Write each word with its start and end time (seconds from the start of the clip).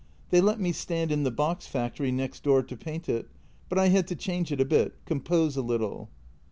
They 0.31 0.41
let 0.41 0.59
me 0.59 0.71
stand 0.71 1.11
in 1.11 1.21
the 1.21 1.29
box 1.29 1.67
factory 1.67 2.11
next 2.11 2.41
door 2.41 2.63
to 2.63 2.75
paint 2.75 3.07
it, 3.07 3.27
but 3.69 3.77
I 3.77 3.89
had 3.89 4.07
to 4.07 4.15
change 4.15 4.51
it 4.51 4.59
a 4.59 4.65
bit— 4.65 4.95
compose 5.05 5.55
a 5.55 5.61
little." 5.61 6.09